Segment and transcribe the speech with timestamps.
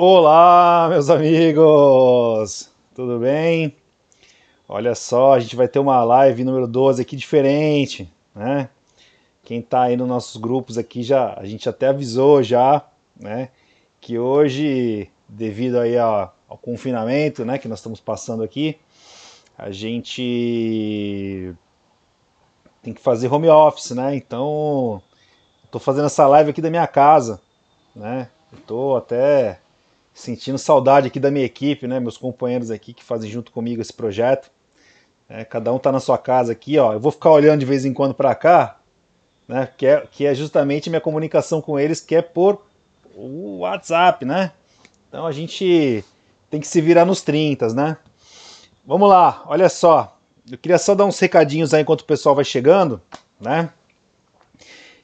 [0.00, 2.70] Olá, meus amigos!
[2.94, 3.74] Tudo bem?
[4.68, 8.70] Olha só, a gente vai ter uma live número 12 aqui diferente, né?
[9.42, 12.86] Quem tá aí nos nossos grupos aqui já, a gente até avisou já,
[13.18, 13.48] né?
[14.00, 18.78] Que hoje, devido aí ao, ao confinamento, né, que nós estamos passando aqui,
[19.58, 21.52] a gente
[22.84, 24.14] tem que fazer home office, né?
[24.14, 25.02] Então,
[25.72, 27.40] tô fazendo essa live aqui da minha casa,
[27.96, 28.30] né?
[28.52, 29.58] Eu tô até
[30.18, 32.00] sentindo saudade aqui da minha equipe, né?
[32.00, 34.50] Meus companheiros aqui que fazem junto comigo esse projeto.
[35.28, 36.92] É, cada um tá na sua casa aqui, ó.
[36.92, 38.80] Eu vou ficar olhando de vez em quando para cá,
[39.46, 39.68] né?
[39.76, 42.66] Que é, que é justamente minha comunicação com eles, que é por
[43.14, 44.50] o WhatsApp, né?
[45.08, 46.04] Então a gente
[46.50, 47.96] tem que se virar nos 30, né?
[48.84, 50.18] Vamos lá, olha só.
[50.50, 53.00] Eu queria só dar uns recadinhos aí enquanto o pessoal vai chegando,
[53.40, 53.70] né?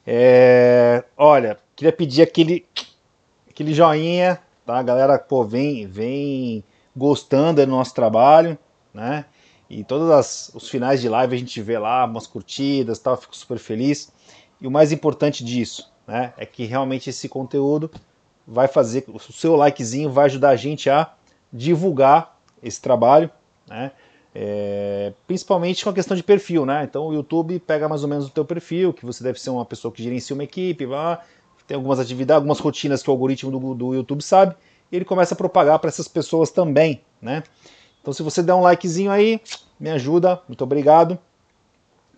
[0.04, 2.66] É, olha, queria pedir aquele,
[3.48, 4.78] aquele joinha tá?
[4.78, 6.64] A galera, pô, vem, vem
[6.96, 8.58] gostando do nosso trabalho,
[8.92, 9.24] né?
[9.68, 13.36] E todos as, os finais de live a gente vê lá umas curtidas, tal, fico
[13.36, 14.12] super feliz.
[14.60, 17.90] E o mais importante disso, né, é que realmente esse conteúdo
[18.46, 21.12] vai fazer, o seu likezinho vai ajudar a gente a
[21.52, 23.30] divulgar esse trabalho,
[23.66, 23.92] né?
[24.36, 26.82] É, principalmente com a questão de perfil, né?
[26.82, 29.64] Então o YouTube pega mais ou menos o teu perfil, que você deve ser uma
[29.64, 31.22] pessoa que gerencia uma equipe, lá,
[31.66, 34.54] tem algumas atividades, algumas rotinas que o algoritmo do, do YouTube sabe,
[34.90, 37.42] e ele começa a propagar para essas pessoas também, né?
[38.00, 39.40] Então se você der um likezinho aí,
[39.80, 41.18] me ajuda, muito obrigado.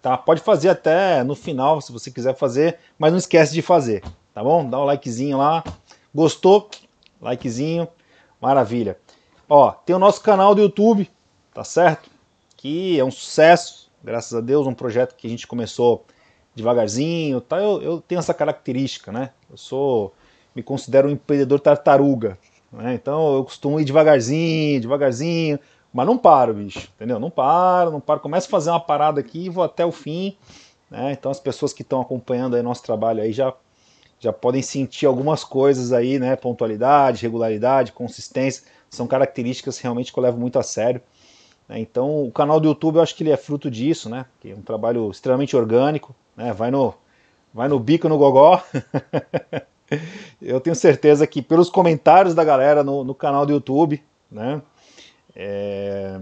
[0.03, 0.17] Tá?
[0.17, 4.03] Pode fazer até no final, se você quiser fazer, mas não esquece de fazer,
[4.35, 4.69] tá bom?
[4.69, 5.65] Dá um likezinho lá.
[6.15, 6.71] Gostou?
[7.21, 7.89] Likezinho.
[8.41, 8.99] Maravilha.
[9.49, 11.11] Ó, tem o nosso canal do YouTube,
[11.55, 12.11] tá certo?
[12.57, 16.05] Que é um sucesso, graças a Deus, um projeto que a gente começou
[16.57, 17.59] devagarzinho, tá?
[17.59, 19.31] Eu, eu tenho essa característica, né?
[19.51, 20.15] Eu sou,
[20.55, 22.39] me considero um empreendedor tartaruga,
[22.73, 22.95] né?
[22.95, 25.61] Então eu costumo ir devagarzinho, devagarzinho,
[25.93, 27.21] mas não paro, bicho, entendeu?
[27.21, 28.21] Não paro, não paro.
[28.21, 30.35] Começo a fazer uma parada aqui e vou até o fim,
[30.91, 31.13] né?
[31.13, 33.53] Então as pessoas que estão acompanhando aí nosso trabalho aí já
[34.19, 36.37] já podem sentir algumas coisas aí, né?
[36.37, 41.03] Pontualidade, regularidade, consistência, são características realmente que eu levo muito a sério.
[41.69, 41.81] Né?
[41.81, 44.27] Então o canal do YouTube eu acho que ele é fruto disso, né?
[44.41, 46.53] Que é um trabalho extremamente orgânico, né?
[46.53, 46.95] Vai no,
[47.53, 48.63] vai no bico no gogó.
[50.41, 54.63] eu tenho certeza que pelos comentários da galera no, no canal do YouTube, né?
[55.35, 56.17] É,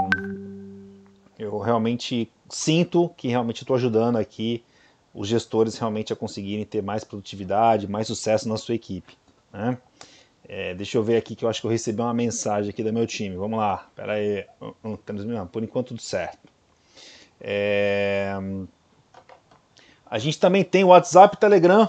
[1.38, 4.64] eu realmente sinto que realmente estou ajudando aqui
[5.14, 9.16] os gestores realmente a conseguirem ter mais produtividade, mais sucesso na sua equipe.
[9.52, 9.78] Né?
[10.46, 12.92] É, deixa eu ver aqui que eu acho que eu recebi uma mensagem aqui do
[12.92, 13.36] meu time.
[13.36, 14.46] Vamos lá, pera aí.
[15.50, 16.38] Por enquanto tudo certo.
[17.40, 18.34] É,
[20.06, 21.88] a gente também tem o WhatsApp e Telegram.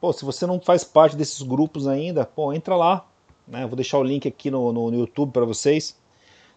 [0.00, 3.06] Pô, se você não faz parte desses grupos ainda, pô, entra lá.
[3.46, 3.66] Né?
[3.66, 5.96] Vou deixar o link aqui no, no, no YouTube para vocês.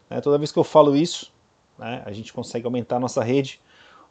[0.10, 0.22] Né?
[0.22, 1.34] Toda vez que eu falo isso,
[1.78, 3.60] né, a gente consegue aumentar a nossa rede.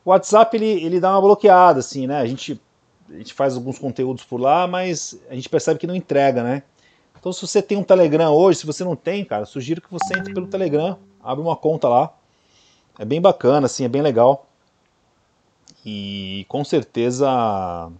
[0.04, 2.19] O WhatsApp ele, ele dá uma bloqueada, assim, né?
[2.19, 2.60] A gente,
[3.09, 6.64] a gente faz alguns conteúdos por lá, mas a gente percebe que não entrega, né?
[7.22, 10.19] Então, se você tem um Telegram hoje, se você não tem, cara, sugiro que você
[10.19, 12.12] entre pelo Telegram, abre uma conta lá.
[12.99, 14.49] É bem bacana, assim, é bem legal
[15.84, 17.91] e com certeza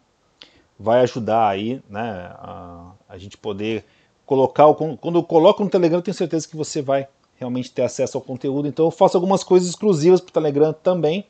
[0.79, 3.85] vai ajudar aí, né, a, a gente poder
[4.27, 7.07] colocar o, quando eu coloco no Telegram, eu tenho certeza que você vai
[7.37, 8.69] realmente ter acesso ao conteúdo.
[8.69, 11.27] Então eu faço algumas coisas exclusivas para o Telegram também,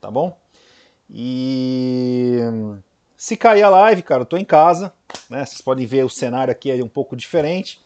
[0.00, 0.38] tá bom?
[1.08, 2.38] E
[3.16, 4.92] se cair a live, cara, eu tô em casa,
[5.30, 5.46] né?
[5.46, 7.80] Vocês podem ver o cenário aqui é um pouco diferente,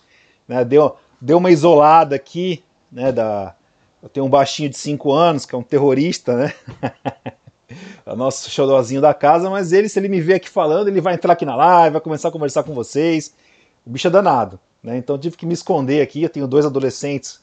[0.49, 0.65] né?
[0.65, 3.12] Deu, deu uma isolada aqui, né?
[3.12, 3.55] Da,
[4.03, 6.55] eu tenho um baixinho de 5 anos que é um terrorista, né?
[8.06, 11.15] o nosso xodózinho da casa, mas ele, se ele me ver aqui falando, ele vai
[11.15, 13.34] entrar aqui na live, vai começar a conversar com vocês.
[13.87, 14.97] O bicho é danado, né?
[14.97, 16.22] Então tive que me esconder aqui.
[16.22, 17.41] Eu tenho dois adolescentes,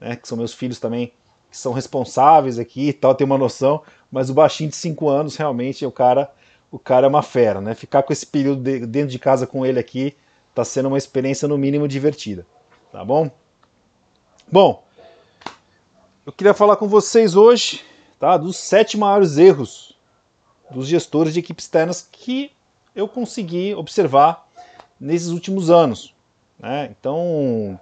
[0.00, 1.12] né, que são meus filhos também,
[1.50, 5.36] que são responsáveis aqui e tal, tem uma noção, mas o baixinho de 5 anos,
[5.36, 6.30] realmente, o cara,
[6.74, 7.72] o cara é uma fera, né?
[7.72, 10.16] Ficar com esse período de, dentro de casa com ele aqui
[10.52, 12.44] tá sendo uma experiência no mínimo divertida,
[12.90, 13.30] tá bom?
[14.50, 14.84] Bom,
[16.26, 17.84] eu queria falar com vocês hoje
[18.18, 19.96] tá, dos sete maiores erros
[20.68, 22.50] dos gestores de equipes externas que
[22.92, 24.44] eu consegui observar
[24.98, 26.12] nesses últimos anos.
[26.58, 26.92] Né?
[26.98, 27.78] Então,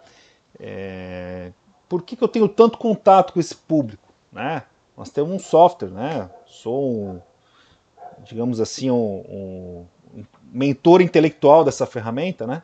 [0.60, 1.50] é,
[1.88, 4.12] por que, que eu tenho tanto contato com esse público?
[4.30, 4.62] Né?
[4.94, 6.28] Nós temos um software, né?
[6.44, 7.20] sou, um,
[8.24, 12.46] digamos assim, um, um mentor intelectual dessa ferramenta.
[12.46, 12.62] Né?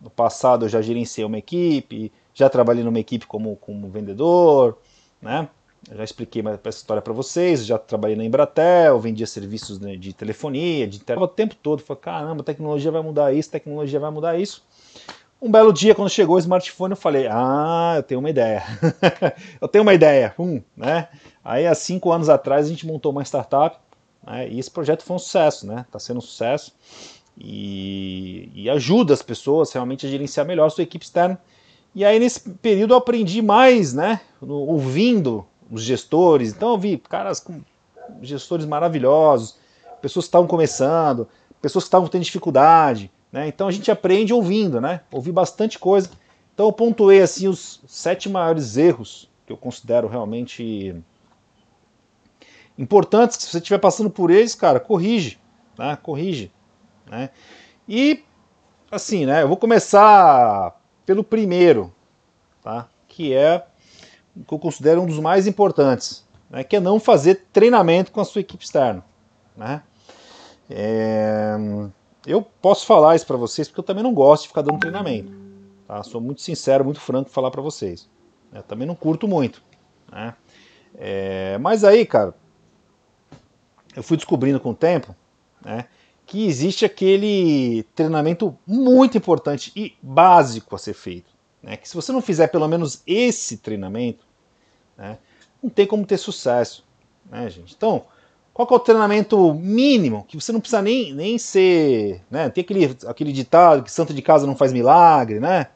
[0.00, 4.78] No passado eu já gerenciei uma equipe, já trabalhei numa equipe como, como vendedor,
[5.20, 5.48] né?
[5.90, 10.86] Eu já expliquei essa história para vocês, já trabalhei na Embratel, vendia serviços de telefonia,
[10.86, 14.62] de internet, o tempo todo, falei, caramba, tecnologia vai mudar isso, tecnologia vai mudar isso.
[15.40, 18.62] Um belo dia, quando chegou o smartphone, eu falei: Ah, eu tenho uma ideia.
[19.58, 20.34] eu tenho uma ideia.
[20.38, 21.08] Hum, né?
[21.42, 23.78] Aí, há cinco anos atrás, a gente montou uma startup
[24.30, 24.48] né?
[24.48, 25.84] e esse projeto foi um sucesso, né?
[25.86, 26.72] Está sendo um sucesso
[27.38, 31.40] e, e, ajuda as pessoas realmente a gerenciar melhor a sua equipe externa.
[31.94, 34.20] E aí, nesse período, eu aprendi mais, né?
[34.40, 36.52] Ouvindo os gestores.
[36.52, 37.60] Então, eu vi caras com
[38.22, 39.56] gestores maravilhosos,
[40.00, 41.28] pessoas que estavam começando,
[41.60, 43.10] pessoas que estavam tendo dificuldade.
[43.32, 43.48] Né?
[43.48, 45.00] Então a gente aprende ouvindo, né?
[45.12, 46.10] Ouvi bastante coisa.
[46.54, 50.94] Então eu pontuei assim os sete maiores erros que eu considero realmente
[52.80, 53.36] importantes.
[53.38, 55.38] Se você estiver passando por eles, cara, corrige,
[55.78, 55.96] né?
[56.02, 56.50] Corrige,
[57.06, 57.30] né?
[57.88, 58.24] E
[58.90, 59.42] assim, né?
[59.42, 61.92] Eu vou começar pelo primeiro,
[62.62, 62.88] tá?
[63.06, 63.64] Que é
[64.36, 66.64] o que eu considero um dos mais importantes, né?
[66.64, 69.04] Que é não fazer treinamento com a sua equipe externa,
[69.56, 69.82] né?
[70.68, 71.56] É
[72.26, 75.32] eu posso falar isso para vocês porque eu também não gosto de ficar dando treinamento.
[75.86, 76.02] Tá?
[76.02, 78.08] Sou muito sincero, muito franco falar para vocês.
[78.52, 79.62] Eu também não curto muito.
[80.10, 80.34] Né?
[80.96, 82.34] É, mas aí, cara,
[83.94, 85.14] eu fui descobrindo com o tempo
[85.64, 85.86] né,
[86.26, 91.30] que existe aquele treinamento muito importante e básico a ser feito.
[91.62, 94.24] Né, que se você não fizer pelo menos esse treinamento,
[94.96, 95.18] né,
[95.62, 96.84] não tem como ter sucesso.
[97.30, 97.74] Né, gente?
[97.76, 98.04] Então,
[98.52, 100.24] qual é o treinamento mínimo?
[100.28, 102.22] Que você não precisa nem, nem ser.
[102.30, 102.48] Né?
[102.48, 105.68] Tem aquele, aquele ditado que santo de casa não faz milagre, né?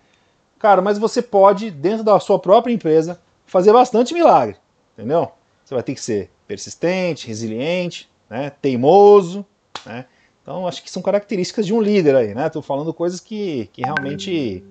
[0.58, 4.56] Cara, mas você pode, dentro da sua própria empresa, fazer bastante milagre.
[4.94, 5.30] Entendeu?
[5.64, 8.50] Você vai ter que ser persistente, resiliente, né?
[8.50, 9.44] teimoso.
[9.84, 10.06] Né?
[10.40, 12.46] Então, acho que são características de um líder aí, né?
[12.46, 14.62] Estou falando coisas que, que realmente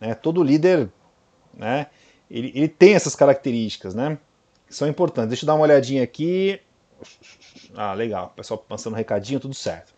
[0.00, 0.90] né, todo líder
[1.54, 1.86] né,
[2.30, 4.18] ele, ele tem essas características, né?
[4.66, 5.28] Que são importantes.
[5.28, 6.60] Deixa eu dar uma olhadinha aqui.
[7.74, 8.32] Ah, legal.
[8.32, 9.92] O pessoal passando um recadinho, tudo certo.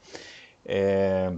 [0.67, 1.33] É...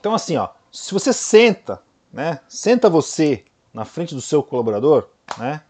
[0.00, 2.40] Então, assim, ó, se você senta, né?
[2.48, 5.62] Senta você na frente do seu colaborador, né?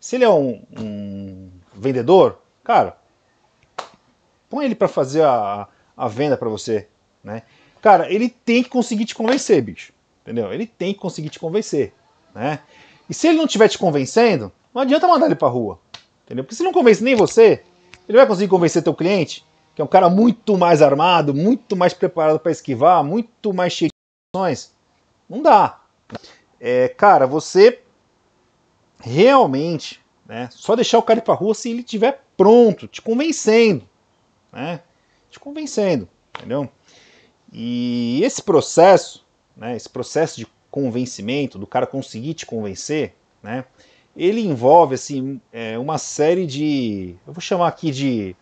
[0.00, 2.96] Se ele é um, um vendedor, cara,
[4.48, 6.88] põe ele para fazer a, a venda para você,
[7.22, 7.42] né?
[7.82, 9.92] Cara, ele tem que conseguir te convencer, bicho.
[10.22, 10.52] Entendeu?
[10.52, 11.92] Ele tem que conseguir te convencer,
[12.34, 12.60] né?
[13.08, 15.78] E se ele não estiver te convencendo, não adianta mandar ele para rua.
[16.24, 16.44] Entendeu?
[16.44, 17.62] Porque se não convence nem você,
[18.08, 19.44] ele vai conseguir convencer teu cliente,
[19.74, 23.90] que é um cara muito mais armado, muito mais preparado para esquivar, muito mais cheio
[23.90, 24.72] de opções?
[25.28, 25.80] Não dá.
[26.58, 27.82] É, cara, você
[29.00, 33.88] realmente, né, só deixar o cara ir pra rua se ele estiver pronto, te convencendo,
[34.52, 34.80] né?
[35.30, 36.68] Te convencendo, entendeu?
[37.52, 39.24] E esse processo,
[39.56, 43.64] né, esse processo de convencimento, do cara conseguir te convencer, né,
[44.16, 48.36] ele envolve assim é, uma série de, eu vou chamar aqui de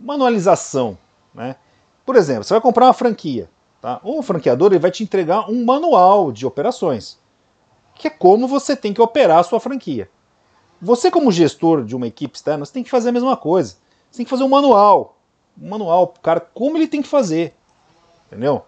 [0.00, 0.98] manualização,
[1.34, 1.56] né?
[2.04, 3.48] Por exemplo, você vai comprar uma franquia,
[3.80, 4.00] tá?
[4.02, 7.18] O franqueador ele vai te entregar um manual de operações,
[7.94, 10.10] que é como você tem que operar a sua franquia.
[10.82, 13.76] Você como gestor de uma equipe externa, você tem que fazer a mesma coisa.
[14.10, 15.18] Você tem que fazer um manual,
[15.60, 17.54] um manual pro cara como ele tem que fazer,
[18.26, 18.64] entendeu?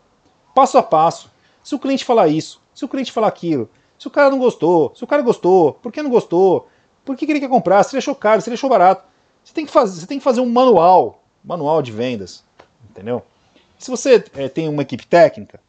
[0.54, 1.30] Passo a passo.
[1.64, 3.68] Se o cliente falar isso, se o cliente falar aquilo,
[3.98, 6.68] se o cara não gostou, se o cara gostou, por que não gostou?
[7.04, 7.82] Por que, que ele quer comprar?
[7.82, 9.04] Se ele achou caro, se ele achou barato.
[9.42, 12.44] Você tem que fazer, você tem que fazer um manual, manual de vendas,
[12.90, 13.22] entendeu?
[13.78, 15.60] Se você é, tem uma equipe técnica,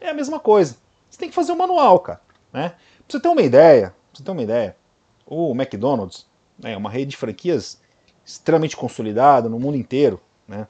[0.00, 0.76] é a mesma coisa.
[1.10, 2.20] Você tem que fazer um manual, cara,
[2.52, 2.68] né?
[2.68, 2.78] Pra
[3.08, 4.76] você ter uma ideia, pra você ter uma ideia,
[5.28, 6.26] o McDonald's
[6.62, 7.80] é uma rede de franquias
[8.24, 10.66] extremamente consolidada no mundo inteiro, né?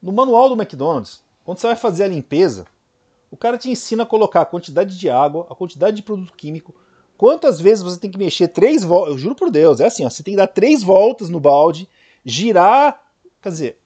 [0.00, 2.66] No manual do McDonald's, quando você vai fazer a limpeza,
[3.30, 6.74] o cara te ensina a colocar a quantidade de água, a quantidade de produto químico,
[7.16, 9.12] quantas vezes você tem que mexer três voltas.
[9.12, 11.88] Eu juro por Deus, é assim, ó, você tem que dar três voltas no balde,
[12.24, 13.10] girar.
[13.40, 13.80] Quer dizer,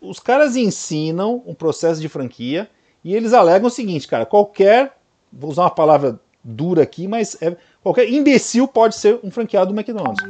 [0.00, 2.68] os caras ensinam um processo de franquia
[3.04, 4.96] e eles alegam o seguinte, cara, qualquer.
[5.30, 9.78] Vou usar uma palavra dura aqui, mas é, qualquer imbecil pode ser um franqueado do
[9.78, 10.24] McDonald's.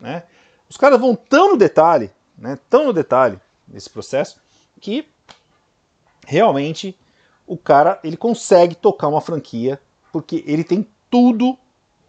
[0.00, 0.24] Né?
[0.68, 4.40] Os caras vão tão no detalhe, né, tão no detalhe nesse processo,
[4.80, 5.08] que
[6.26, 6.96] realmente
[7.46, 9.80] o cara ele consegue tocar uma franquia
[10.12, 11.58] porque ele tem tudo,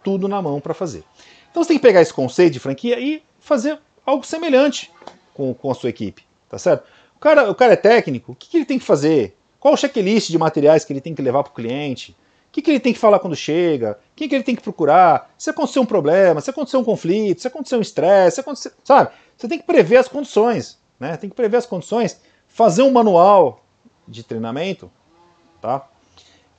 [0.04, 1.04] tudo na mão para fazer.
[1.50, 4.90] Então você tem que pegar esse conceito de franquia e fazer algo semelhante
[5.34, 6.84] com, com a sua equipe, tá certo?
[7.16, 9.36] O cara, o cara é técnico, o que, que ele tem que fazer?
[9.58, 12.16] Qual o checklist de materiais que ele tem que levar para o cliente?
[12.50, 13.98] O que, que ele tem que falar quando chega?
[14.16, 15.32] Quem que ele tem que procurar?
[15.38, 18.72] Se acontecer um problema, se acontecer um conflito, se acontecer um estresse, se.
[18.82, 19.10] Sabe?
[19.36, 20.78] Você tem que prever as condições.
[20.98, 21.16] Né?
[21.16, 23.64] Tem que prever as condições, fazer um manual
[24.06, 24.90] de treinamento
[25.60, 25.86] Tá?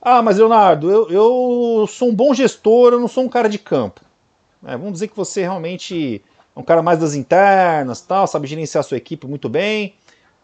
[0.00, 3.58] Ah, mas Leonardo, eu, eu sou um bom gestor, eu não sou um cara de
[3.58, 4.00] campo.
[4.64, 6.22] É, vamos dizer que você realmente
[6.54, 9.94] é um cara mais das internas, tal, sabe gerenciar a sua equipe muito bem,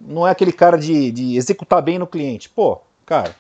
[0.01, 2.49] não é aquele cara de, de executar bem no cliente.
[2.49, 3.35] Pô, cara,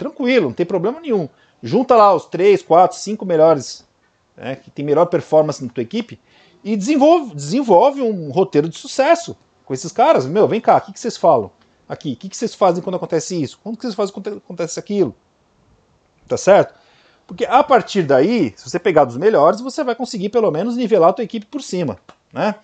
[0.00, 1.28] tranquilo, não tem problema nenhum.
[1.62, 3.86] Junta lá os três, quatro, cinco melhores,
[4.34, 6.18] né, que tem melhor performance na tua equipe,
[6.64, 10.24] e desenvolve, desenvolve um roteiro de sucesso com esses caras.
[10.24, 11.50] Meu, vem cá, o que, que vocês falam?
[11.86, 13.60] Aqui, o que, que vocês fazem quando acontece isso?
[13.62, 15.14] Como que vocês fazem quando acontece aquilo?
[16.26, 16.74] Tá certo?
[17.26, 21.10] Porque a partir daí, se você pegar dos melhores, você vai conseguir pelo menos nivelar
[21.10, 21.98] a tua equipe por cima,
[22.32, 22.54] né?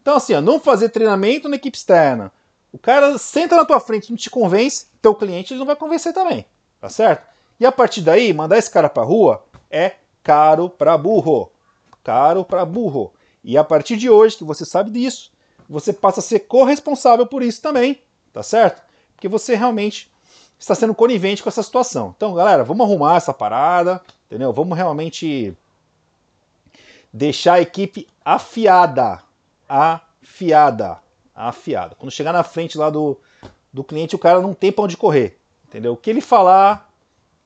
[0.00, 2.32] Então assim, ó, não fazer treinamento na equipe externa.
[2.72, 6.12] O cara senta na tua frente, não te convence, teu cliente ele não vai convencer
[6.12, 6.46] também,
[6.80, 7.26] tá certo?
[7.60, 11.50] E a partir daí, mandar esse cara pra rua é caro pra burro.
[12.04, 13.12] Caro pra burro.
[13.42, 15.32] E a partir de hoje, que você sabe disso,
[15.68, 18.00] você passa a ser corresponsável por isso também,
[18.32, 18.82] tá certo?
[19.14, 20.12] Porque você realmente
[20.58, 22.14] está sendo conivente com essa situação.
[22.16, 24.52] Então, galera, vamos arrumar essa parada, entendeu?
[24.52, 25.56] Vamos realmente
[27.12, 29.22] deixar a equipe afiada,
[29.68, 30.98] afiada,
[31.34, 31.94] afiada.
[31.94, 33.20] Quando chegar na frente lá do,
[33.72, 35.37] do cliente, o cara não tem para onde correr,
[35.68, 35.92] entendeu?
[35.92, 36.90] O que ele falar,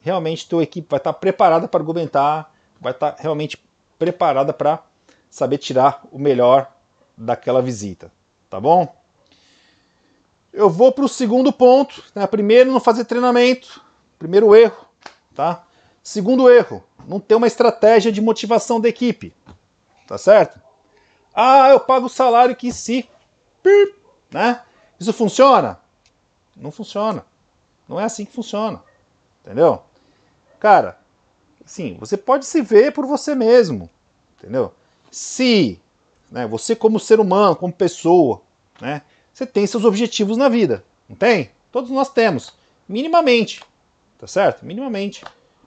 [0.01, 3.63] realmente tua equipe vai estar preparada para argumentar, vai estar realmente
[3.99, 4.83] preparada para
[5.29, 6.73] saber tirar o melhor
[7.17, 8.11] daquela visita,
[8.49, 8.97] tá bom?
[10.53, 12.27] Eu vou para o segundo ponto, né?
[12.27, 13.83] Primeiro, não fazer treinamento,
[14.19, 14.87] primeiro erro,
[15.35, 15.65] tá?
[16.03, 19.35] Segundo erro, não ter uma estratégia de motivação da equipe,
[20.07, 20.61] tá certo?
[21.35, 23.09] Ah, eu pago o salário que se,
[24.31, 24.63] né?
[25.01, 25.81] Isso funciona?
[26.57, 27.25] Não funciona.
[27.93, 28.83] Não é assim que funciona,
[29.41, 29.83] entendeu?
[30.59, 30.99] Cara,
[31.65, 33.89] sim, você pode se ver por você mesmo,
[34.39, 34.73] entendeu?
[35.13, 35.79] se
[36.31, 38.41] né, você como ser humano, como pessoa,
[38.81, 41.51] né, você tem seus objetivos na vida, não tem?
[41.71, 42.55] Todos nós temos,
[42.89, 43.61] minimamente,
[44.19, 44.65] tá certo?
[44.65, 45.23] Minimamente,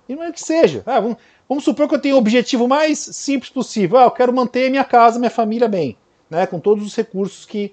[0.10, 0.82] minimamente que seja.
[0.86, 1.17] Ah, vamos,
[1.48, 4.00] vamos, supor que eu tenho o objetivo mais simples possível.
[4.00, 5.96] Ah, eu quero manter minha casa, minha família bem,
[6.27, 7.72] né, com todos os recursos que,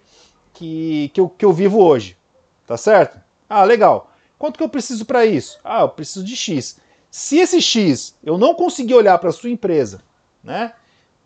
[0.52, 2.18] que, que, eu, que eu vivo hoje,
[2.66, 3.18] tá certo?
[3.49, 4.12] Ah, legal.
[4.43, 5.61] Quanto que eu preciso para isso?
[5.63, 6.77] Ah, eu preciso de X.
[7.09, 10.03] Se esse X eu não conseguir olhar para a sua empresa,
[10.43, 10.75] né,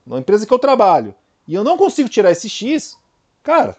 [0.07, 1.15] na empresa que eu trabalho,
[1.49, 2.99] e eu não consigo tirar esse X,
[3.43, 3.75] cara,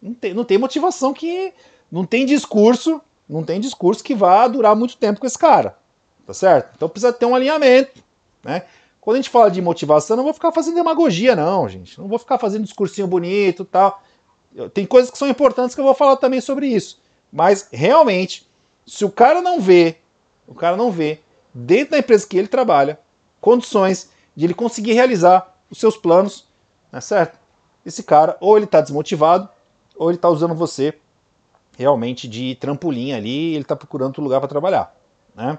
[0.00, 1.52] não tem, não tem motivação que.
[1.90, 5.76] Não tem discurso, não tem discurso que vá durar muito tempo com esse cara.
[6.24, 6.72] Tá certo?
[6.76, 8.00] Então precisa ter um alinhamento.
[8.44, 8.62] Né?
[9.00, 12.00] Quando a gente fala de motivação, não vou ficar fazendo demagogia, não, gente.
[12.00, 14.00] Não vou ficar fazendo discursinho bonito tal.
[14.72, 17.02] Tem coisas que são importantes que eu vou falar também sobre isso.
[17.32, 18.51] Mas realmente,
[18.86, 19.96] se o cara não vê,
[20.46, 21.20] o cara não vê,
[21.52, 22.98] dentro da empresa que ele trabalha,
[23.40, 26.46] condições de ele conseguir realizar os seus planos,
[26.90, 27.38] né, certo?
[27.84, 29.48] Esse cara, ou ele está desmotivado,
[29.96, 30.94] ou ele está usando você
[31.76, 34.94] realmente de trampolim ali, ele está procurando outro lugar para trabalhar,
[35.34, 35.58] né?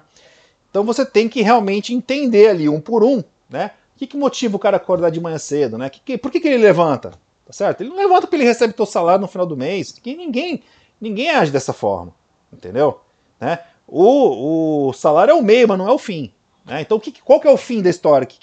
[0.69, 3.71] Então você tem que realmente entender ali um por um, né?
[3.95, 5.89] O que, que motiva o cara acordar de manhã cedo, né?
[5.89, 7.11] Que, que, por que, que ele levanta?
[7.45, 7.81] Tá certo?
[7.81, 9.91] Ele não levanta porque ele recebe seu salário no final do mês.
[9.91, 10.63] Que ninguém,
[10.99, 12.13] ninguém age dessa forma,
[12.51, 13.01] entendeu?
[13.43, 13.59] Né?
[13.85, 16.31] O, o salário é o meio, mas não é o fim.
[16.65, 16.79] Né?
[16.79, 18.23] Então, que, qual que é o fim da história?
[18.23, 18.37] O que,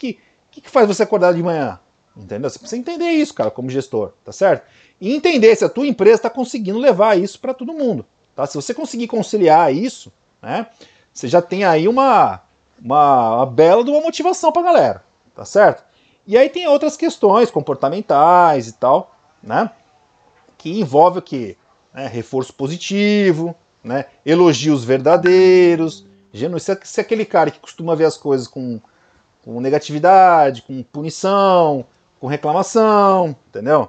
[0.50, 1.80] que, que, faz você acordar de manhã?
[2.14, 2.50] Entendeu?
[2.50, 4.66] Você precisa entender isso, cara, como gestor, tá certo?
[5.00, 8.04] E entender se a tua empresa está conseguindo levar isso para todo mundo.
[8.36, 8.46] Tá?
[8.46, 10.66] Se você conseguir conciliar isso, né,
[11.14, 12.42] você já tem aí uma,
[12.82, 15.04] uma, uma bela de uma motivação para galera,
[15.34, 15.82] tá certo?
[16.26, 19.70] E aí tem outras questões comportamentais e tal, né,
[20.58, 21.56] que envolve o que?
[21.94, 26.60] Né, reforço positivo, né, elogios verdadeiros, Genuíno.
[26.60, 28.80] Se, se aquele cara que costuma ver as coisas com,
[29.44, 31.84] com negatividade, com punição,
[32.18, 33.88] com reclamação, entendeu?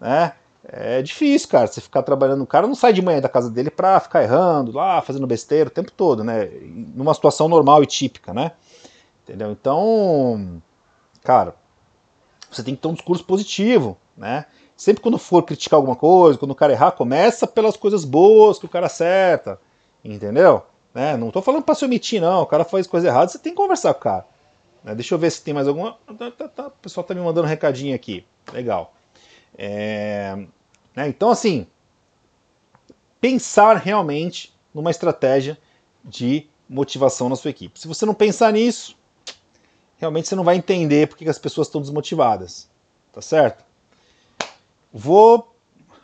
[0.00, 0.32] Né?
[0.64, 2.42] É difícil, cara, você ficar trabalhando.
[2.42, 5.68] O cara não sai de manhã da casa dele pra ficar errando, lá, fazendo besteira
[5.68, 6.48] o tempo todo, né?
[6.94, 8.52] Numa situação normal e típica, né?
[9.24, 9.50] Entendeu?
[9.50, 10.62] Então,
[11.22, 11.56] cara,
[12.50, 14.46] você tem que ter um discurso positivo, né?
[14.82, 18.66] Sempre quando for criticar alguma coisa, quando o cara errar, começa pelas coisas boas que
[18.66, 19.60] o cara acerta,
[20.04, 20.66] entendeu?
[20.92, 21.16] Né?
[21.16, 22.42] Não estou falando para se omitir, não.
[22.42, 24.26] O cara faz coisa errada, você tem que conversar com o cara.
[24.82, 24.92] Né?
[24.96, 25.96] Deixa eu ver se tem mais alguma.
[26.18, 26.66] Tá, tá, tá.
[26.66, 28.26] O pessoal está me mandando um recadinho aqui.
[28.52, 28.92] Legal.
[29.56, 30.34] É...
[30.96, 31.06] Né?
[31.06, 31.64] Então, assim,
[33.20, 35.56] pensar realmente numa estratégia
[36.04, 37.78] de motivação na sua equipe.
[37.78, 38.98] Se você não pensar nisso,
[39.96, 42.68] realmente você não vai entender porque as pessoas estão desmotivadas.
[43.12, 43.70] Tá certo?
[44.92, 45.52] Vou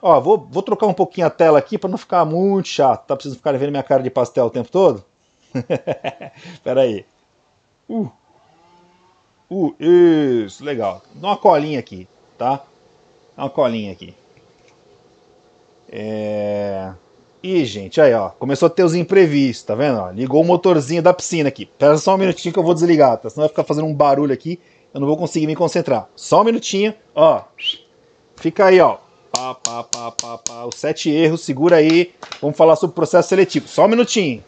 [0.00, 3.06] Ó, vou, vou trocar um pouquinho a tela aqui para não ficar muito chato.
[3.06, 5.04] Tá precisando ficar vendo minha cara de pastel o tempo todo?
[6.62, 7.04] Pera aí.
[7.88, 8.08] Uh.
[9.50, 11.02] Uh, isso, legal.
[11.14, 12.62] Dá uma colinha aqui, tá?
[13.36, 14.14] Dá uma colinha aqui.
[15.90, 16.92] É...
[17.42, 18.28] Ih, gente, aí, ó.
[18.28, 19.98] Começou a ter os imprevistos, tá vendo?
[19.98, 21.62] Ó, ligou o motorzinho da piscina aqui.
[21.62, 23.30] Espera só um minutinho que eu vou desligar, tá?
[23.30, 24.60] Senão vai ficar fazendo um barulho aqui.
[24.92, 26.08] Eu não vou conseguir me concentrar.
[26.14, 27.42] Só um minutinho, ó.
[28.40, 28.98] Fica aí, ó.
[29.32, 30.64] Pá, pá, pá, pá, pá.
[30.64, 32.14] Os sete erros, segura aí.
[32.40, 33.66] Vamos falar sobre o processo seletivo.
[33.68, 34.42] Só um minutinho.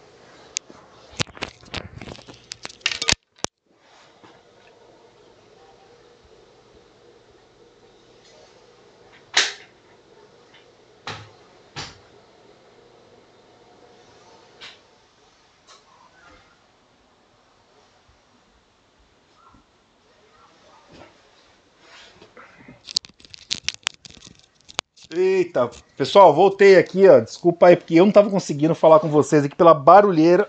[25.50, 27.18] Eita, pessoal, voltei aqui, ó.
[27.18, 30.48] Desculpa aí, porque eu não estava conseguindo falar com vocês aqui pela barulheira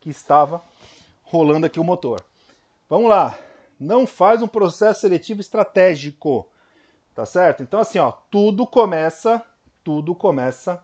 [0.00, 0.60] que estava
[1.22, 2.24] rolando aqui o motor.
[2.88, 3.38] Vamos lá.
[3.78, 6.50] Não faz um processo seletivo estratégico.
[7.14, 7.62] Tá certo?
[7.62, 9.44] Então, assim, ó, tudo começa,
[9.84, 10.82] tudo começa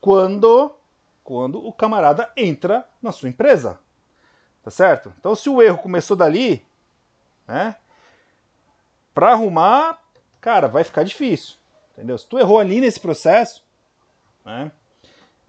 [0.00, 0.74] quando,
[1.22, 3.78] quando o camarada entra na sua empresa.
[4.64, 5.12] Tá certo?
[5.18, 6.66] Então, se o erro começou dali,
[7.46, 7.76] né?
[9.12, 10.02] Para arrumar,
[10.40, 11.60] cara, vai ficar difícil.
[11.92, 12.16] Entendeu?
[12.16, 13.66] Se tu errou ali nesse processo,
[14.44, 14.72] né?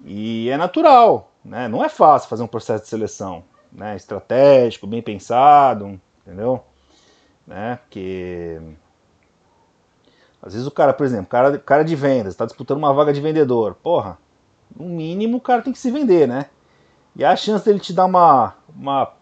[0.04, 1.66] E é natural, né?
[1.68, 3.96] Não é fácil fazer um processo de seleção, né?
[3.96, 6.62] Estratégico, bem pensado, entendeu?
[7.46, 7.76] Né?
[7.76, 8.60] Porque
[10.42, 13.20] às vezes o cara, por exemplo, cara, cara de vendas, está disputando uma vaga de
[13.20, 14.18] vendedor, porra,
[14.76, 16.46] no mínimo o cara tem que se vender, né?
[17.16, 19.12] E a chance dele te dar uma, uma,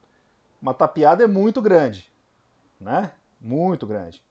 [0.60, 2.12] uma tapeada é muito grande,
[2.80, 3.12] né?
[3.40, 4.24] Muito grande.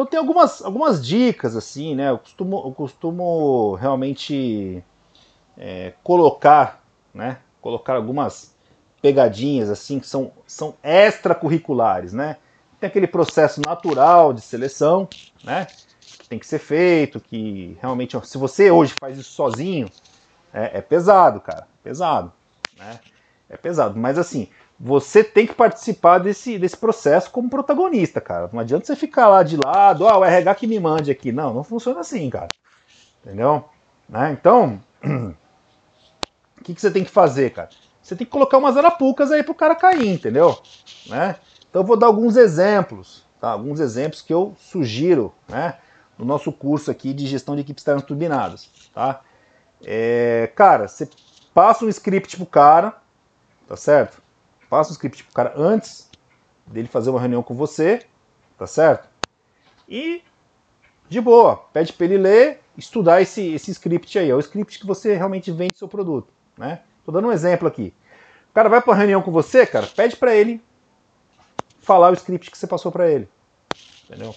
[0.00, 2.08] Então tem algumas, algumas dicas assim, né?
[2.08, 4.82] Eu costumo, eu costumo realmente
[5.58, 7.36] é, colocar, né?
[7.60, 8.56] Colocar algumas
[9.02, 12.38] pegadinhas assim que são, são extracurriculares, né?
[12.80, 15.06] Tem aquele processo natural de seleção,
[15.44, 15.66] né?
[16.00, 19.86] Que tem que ser feito, que realmente, se você hoje faz isso sozinho,
[20.50, 22.32] é, é pesado, cara, pesado,
[22.78, 22.98] né?
[23.50, 24.48] É pesado, mas assim,
[24.82, 28.48] você tem que participar desse, desse processo como protagonista, cara.
[28.50, 31.30] Não adianta você ficar lá de lado, ah, o RH que me mande aqui.
[31.30, 32.48] Não, não funciona assim, cara.
[33.22, 33.68] Entendeu?
[34.08, 34.32] Né?
[34.32, 37.68] Então, o que, que você tem que fazer, cara?
[38.02, 40.58] Você tem que colocar umas arapucas aí pro cara cair, entendeu?
[41.06, 41.36] Né?
[41.68, 43.50] Então eu vou dar alguns exemplos, tá?
[43.50, 45.76] Alguns exemplos que eu sugiro, né?
[46.18, 49.20] No nosso curso aqui de gestão de equipes externas turbinadas, tá?
[49.84, 51.08] É, cara, você
[51.52, 52.94] passa um script pro cara,
[53.68, 54.20] tá certo?
[54.70, 56.08] Passa o script pro cara antes
[56.64, 58.06] dele fazer uma reunião com você,
[58.56, 59.08] tá certo?
[59.88, 60.22] E
[61.08, 64.86] de boa, pede para ele ler, estudar esse, esse script aí, é o script que
[64.86, 66.82] você realmente vende seu produto, né?
[67.04, 67.92] Tô dando um exemplo aqui.
[68.48, 70.62] O cara vai para reunião com você, cara, pede para ele
[71.80, 73.28] falar o script que você passou para ele.
[74.04, 74.32] Entendeu?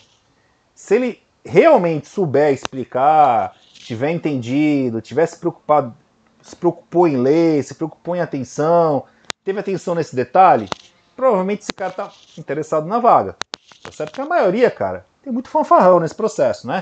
[0.73, 5.95] Se ele realmente souber explicar, tiver entendido, tiver se preocupado,
[6.41, 9.05] se preocupou em ler, se preocupou em atenção,
[9.43, 10.69] teve atenção nesse detalhe,
[11.15, 13.35] provavelmente esse cara tá interessado na vaga.
[13.81, 14.11] Tá certo?
[14.11, 16.81] Porque a maioria, cara, tem muito fanfarrão nesse processo, né?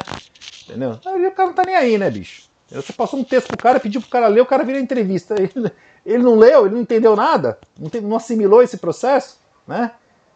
[0.63, 0.99] Entendeu?
[1.03, 2.49] A maioria o cara não tá nem aí, né, bicho?
[2.69, 5.35] Você passou um texto pro cara, pediu pro cara ler, o cara vira entrevista.
[5.41, 5.71] Ele,
[6.03, 9.93] ele não leu, ele não entendeu nada, não, tem, não assimilou esse processo, né?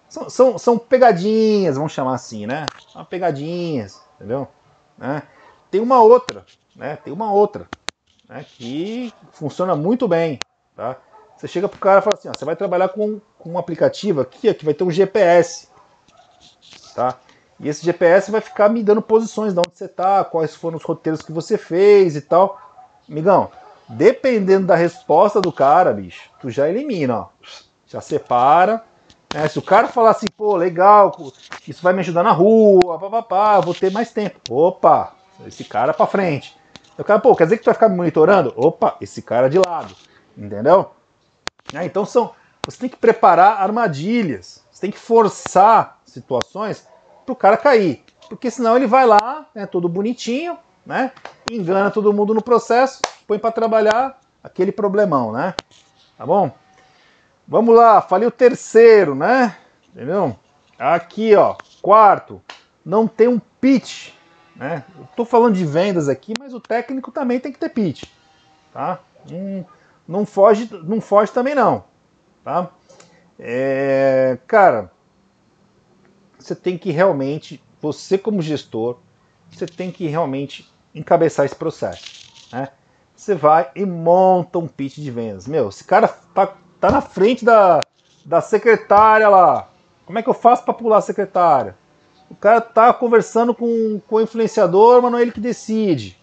[0.07, 2.67] São, são, são, pegadinhas, vamos chamar assim, né?
[2.93, 4.47] São pegadinhas, entendeu?
[4.95, 5.23] Né?
[5.71, 6.97] Tem uma outra, né?
[6.97, 7.67] Tem uma outra,
[8.29, 8.45] né?
[8.47, 10.37] Que funciona muito bem,
[10.75, 10.97] tá?
[11.37, 14.21] Você chega pro cara e fala assim, ó, você vai trabalhar com, com um aplicativo
[14.21, 15.67] aqui, ó, que vai ter um GPS,
[16.93, 17.17] tá?
[17.59, 20.83] E esse GPS vai ficar me dando posições de onde você tá, quais foram os
[20.83, 22.59] roteiros que você fez e tal.
[23.07, 23.49] Migão,
[23.87, 27.27] dependendo da resposta do cara, bicho, tu já elimina, ó.
[27.87, 28.83] Já separa.
[29.33, 29.47] Né?
[29.47, 31.15] Se o cara falar assim, pô, legal,
[31.67, 34.39] isso vai me ajudar na rua, papapá, vou ter mais tempo.
[34.49, 35.13] Opa,
[35.45, 36.57] esse cara pra frente.
[36.97, 38.53] O cara, pô, quer dizer que tu vai ficar me monitorando?
[38.55, 39.93] Opa, esse cara de lado.
[40.37, 40.91] Entendeu?
[41.73, 41.85] Né?
[41.85, 42.33] Então são,
[42.65, 46.87] você tem que preparar armadilhas, você tem que forçar situações
[47.25, 51.11] para o cara cair, porque senão ele vai lá, né, todo bonitinho, né,
[51.49, 55.55] engana todo mundo no processo, põe para trabalhar aquele problemão, né?
[56.17, 56.51] Tá bom?
[57.47, 59.57] Vamos lá, falei o terceiro, né?
[59.89, 60.35] Entendeu?
[60.77, 62.41] Aqui, ó, quarto,
[62.85, 64.13] não tem um pitch,
[64.55, 64.83] né?
[65.15, 68.03] Tô falando de vendas aqui, mas o técnico também tem que ter pitch,
[68.71, 68.99] tá?
[69.31, 69.63] Hum,
[70.07, 71.83] não foge, não foge também não,
[72.43, 72.71] tá?
[73.39, 74.91] É, cara,
[76.37, 78.97] você tem que realmente, você como gestor,
[79.49, 82.69] você tem que realmente encabeçar esse processo, né?
[83.15, 85.47] Você vai e monta um pitch de vendas.
[85.47, 87.79] Meu, esse cara tá, tá na frente da,
[88.25, 89.69] da secretária lá.
[90.05, 91.77] Como é que eu faço para pular a secretária?
[92.29, 96.19] O cara tá conversando com, com o influenciador, mas não é ele que decide.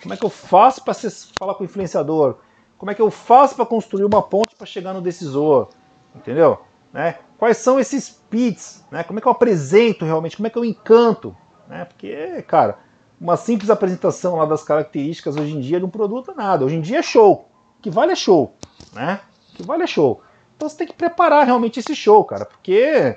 [0.00, 0.94] Como é que eu faço para
[1.38, 2.36] falar com o influenciador?
[2.82, 5.68] Como é que eu faço para construir uma ponte para chegar no decisor?
[6.16, 6.58] Entendeu?
[6.92, 7.16] Né?
[7.38, 8.84] Quais são esses pits?
[8.90, 9.04] Né?
[9.04, 10.36] Como é que eu apresento realmente?
[10.36, 11.32] Como é que eu encanto?
[11.68, 11.84] Né?
[11.84, 12.80] Porque, cara,
[13.20, 16.64] uma simples apresentação lá das características hoje em dia de um produto é nada.
[16.64, 17.48] Hoje em dia é show.
[17.78, 18.52] O que vale é show.
[18.92, 19.20] Né?
[19.52, 20.20] O que vale é show.
[20.56, 22.46] Então você tem que preparar realmente esse show, cara.
[22.46, 23.16] Porque,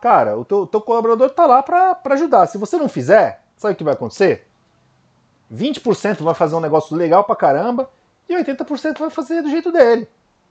[0.00, 2.48] cara, o teu, teu colaborador tá lá para ajudar.
[2.48, 4.48] Se você não fizer, sabe o que vai acontecer?
[5.54, 7.88] 20% vai fazer um negócio legal pra caramba
[8.28, 10.08] e 80% vai fazer do jeito dele,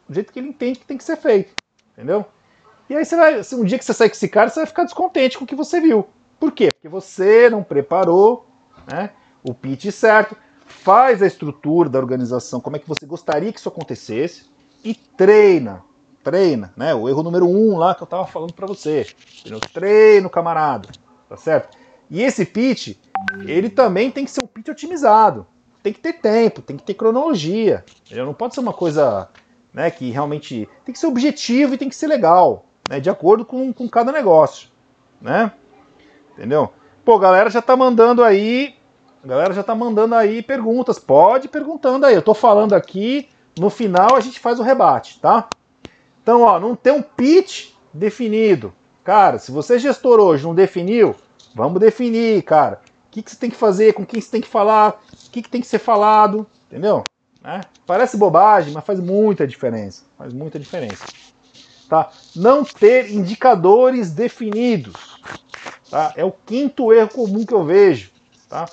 [0.08, 1.54] do jeito que ele entende que tem que ser feito,
[1.94, 2.26] entendeu?
[2.90, 4.84] E aí você vai, um dia que você sair com esse cara, você vai ficar
[4.84, 6.08] descontente com o que você viu.
[6.40, 6.70] Por quê?
[6.74, 8.46] Porque você não preparou,
[8.86, 9.12] né?
[9.44, 13.70] o pitch certo, faz a estrutura da organização, como é que você gostaria que isso
[13.70, 14.46] acontecesse
[14.84, 15.84] e treina,
[16.24, 16.94] treina, né?
[16.94, 19.08] O erro número um lá que eu tava falando para você,
[19.74, 20.90] treino, camarada,
[21.28, 21.78] tá certo?
[22.10, 22.98] E esse pitch,
[23.46, 25.48] ele também tem que ser um pitch otimizado,
[25.82, 27.84] tem que ter tempo, tem que ter cronologia?
[28.12, 29.30] Não pode ser uma coisa,
[29.74, 33.46] né, que realmente tem que ser objetivo e tem que ser legal, né, de acordo
[33.46, 34.70] com, com cada negócio,
[35.20, 35.52] né?
[36.34, 36.72] Entendeu?
[37.04, 38.76] Pô, galera já tá mandando aí,
[39.24, 43.28] galera já tá mandando aí perguntas, pode ir perguntando aí, eu tô falando aqui,
[43.60, 45.48] no final a gente faz o rebate, tá?
[46.22, 48.74] Então, ó, não tem um pitch definido.
[49.04, 51.16] Cara, se você gestor hoje não definiu,
[51.56, 52.80] vamos definir, cara.
[53.08, 55.42] O que, que você tem que fazer, com quem você tem que falar, o que,
[55.42, 57.06] que tem que ser falado, entendeu?
[57.42, 57.62] Né?
[57.88, 60.04] Parece bobagem, mas faz muita diferença.
[60.18, 61.06] Faz muita diferença.
[61.88, 62.12] Tá?
[62.36, 64.94] Não ter indicadores definidos.
[65.90, 66.12] Tá?
[66.18, 68.12] É o quinto erro comum que eu vejo.
[68.50, 68.66] Tá?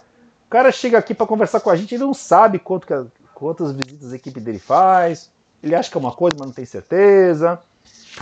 [0.46, 2.94] O cara chega aqui para conversar com a gente, ele não sabe quanto que,
[3.34, 5.30] quantas visitas a equipe dele faz,
[5.62, 7.60] ele acha que é uma coisa, mas não tem certeza.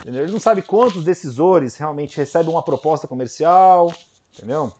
[0.00, 0.24] Entendeu?
[0.24, 3.90] Ele não sabe quantos decisores realmente recebem uma proposta comercial,
[4.34, 4.74] entendeu?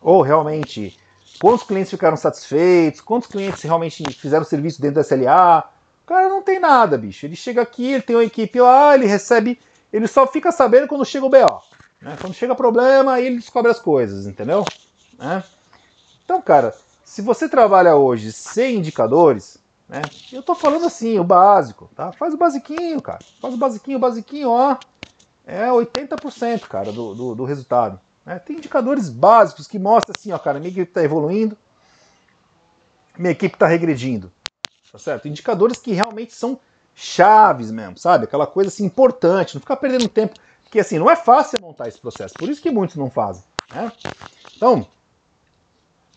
[0.00, 0.98] Ou realmente
[1.40, 5.70] quantos clientes ficaram satisfeitos, quantos clientes realmente fizeram serviço dentro da SLA.
[6.04, 7.26] O cara não tem nada, bicho.
[7.26, 9.58] Ele chega aqui, ele tem uma equipe lá, ele recebe,
[9.92, 11.62] ele só fica sabendo quando chega o BO.
[12.00, 12.16] Né?
[12.20, 14.64] Quando chega problema, aí ele descobre as coisas, entendeu?
[15.18, 15.42] Né?
[16.24, 20.02] Então, cara, se você trabalha hoje sem indicadores, né?
[20.32, 22.12] Eu tô falando assim, o básico, tá?
[22.12, 23.20] Faz o basiquinho, cara.
[23.40, 24.76] Faz o basiquinho, o basiquinho, ó.
[25.46, 28.00] É 80%, cara, do, do, do resultado.
[28.26, 28.38] Né?
[28.40, 31.56] Tem indicadores básicos que mostram assim, ó, cara, minha equipe está evoluindo,
[33.16, 34.30] minha equipe está regredindo.
[34.92, 35.28] Tá certo?
[35.28, 36.58] Indicadores que realmente são
[36.94, 38.24] chaves mesmo, sabe?
[38.24, 40.34] Aquela coisa assim importante, não ficar perdendo tempo.
[40.62, 43.44] Porque assim, não é fácil montar esse processo, por isso que muitos não fazem.
[43.72, 43.92] Né?
[44.56, 44.86] Então,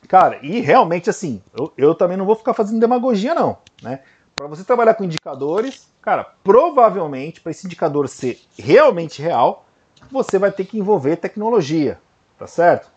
[0.09, 3.59] Cara, e realmente assim, eu, eu também não vou ficar fazendo demagogia, não.
[3.79, 3.99] Né?
[4.35, 9.67] Para você trabalhar com indicadores, cara, provavelmente para esse indicador ser realmente real,
[10.11, 11.99] você vai ter que envolver tecnologia,
[12.37, 12.89] tá certo?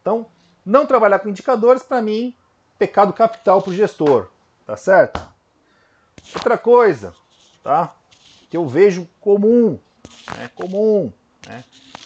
[0.00, 0.26] Então,
[0.64, 2.34] não trabalhar com indicadores, para mim,
[2.78, 4.28] pecado capital para o gestor,
[4.66, 5.20] tá certo?
[6.34, 7.14] Outra coisa,
[7.62, 7.96] tá?
[8.48, 9.78] Que eu vejo comum,
[10.36, 10.50] né?
[10.54, 11.12] Comum,
[11.46, 11.64] né?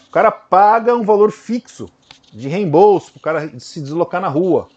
[0.09, 1.89] O cara paga um valor fixo
[2.33, 4.69] de reembolso para o cara se deslocar na rua.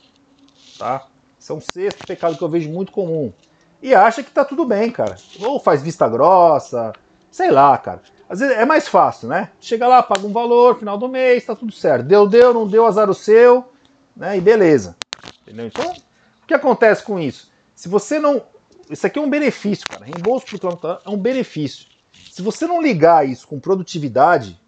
[0.78, 1.08] Tá?
[1.40, 3.34] Isso é um sexto pecado que eu vejo muito comum.
[3.82, 5.16] E acha que tá tudo bem, cara.
[5.42, 6.94] Ou faz vista grossa,
[7.32, 8.02] sei lá, cara.
[8.34, 9.52] Às vezes é mais fácil, né?
[9.62, 12.04] Chega lá, paga um valor, final do mês, tá tudo certo.
[12.04, 13.72] Deu, deu, não deu, azar o seu,
[14.17, 14.36] né?
[14.36, 14.98] E beleza.
[15.43, 15.67] Entendeu?
[15.67, 17.52] Então, o que acontece com isso?
[17.76, 18.41] Se você não.
[18.89, 20.04] Isso aqui é um benefício, cara.
[20.04, 21.86] Reembolso por quilômetro é um benefício.
[22.32, 24.60] Se você não ligar isso com produtividade,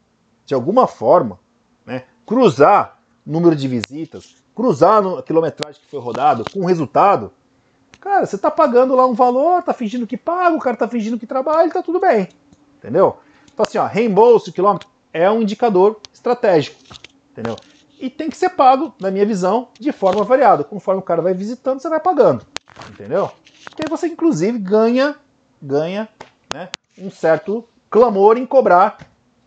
[0.45, 1.39] de alguma forma,
[1.84, 2.04] né?
[2.23, 7.34] cruzar número de visitas, cruzar a quilometragem que foi rodado com o resultado,
[7.99, 11.17] cara, você tá pagando lá um valor, tá fingindo que paga, o cara tá fingindo
[11.17, 12.30] que trabalha, tá tudo bem.
[12.78, 13.25] Entendeu?
[13.56, 16.78] Então assim, ó, reembolso quilômetro é um indicador estratégico,
[17.32, 17.56] entendeu?
[18.00, 20.63] E tem que ser pago, na minha visão, de forma variada.
[20.63, 22.46] Conforme o cara vai visitando, você vai pagando,
[22.89, 23.32] entendeu?
[23.80, 25.15] E aí você inclusive ganha,
[25.62, 26.10] ganha,
[26.54, 28.98] né, um certo clamor em cobrar